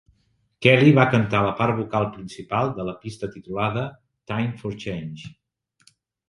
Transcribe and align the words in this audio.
Kelly 0.67 0.93
va 0.99 1.03
cantar 1.15 1.41
la 1.47 1.51
part 1.59 1.77
vocal 1.79 2.07
principal 2.15 2.71
de 2.79 2.85
la 2.87 2.95
pista 3.03 3.29
titulada 3.37 3.85
"Time 4.33 4.57
for 4.63 4.75
Change". 4.87 5.29